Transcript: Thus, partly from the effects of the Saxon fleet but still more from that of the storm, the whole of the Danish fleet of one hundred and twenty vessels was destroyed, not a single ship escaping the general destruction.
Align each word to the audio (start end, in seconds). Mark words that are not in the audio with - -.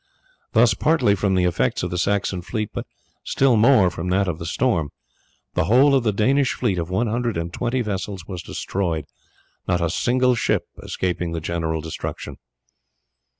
Thus, 0.53 0.73
partly 0.73 1.13
from 1.13 1.35
the 1.35 1.43
effects 1.43 1.83
of 1.83 1.91
the 1.91 1.97
Saxon 1.99 2.41
fleet 2.41 2.71
but 2.73 2.87
still 3.23 3.55
more 3.55 3.91
from 3.91 4.09
that 4.09 4.27
of 4.27 4.39
the 4.39 4.47
storm, 4.47 4.89
the 5.53 5.65
whole 5.65 5.93
of 5.93 6.03
the 6.03 6.11
Danish 6.11 6.53
fleet 6.55 6.79
of 6.79 6.89
one 6.89 7.05
hundred 7.05 7.37
and 7.37 7.53
twenty 7.53 7.81
vessels 7.81 8.25
was 8.25 8.41
destroyed, 8.41 9.05
not 9.67 9.79
a 9.79 9.91
single 9.91 10.33
ship 10.33 10.63
escaping 10.81 11.33
the 11.33 11.39
general 11.39 11.81
destruction. 11.81 12.37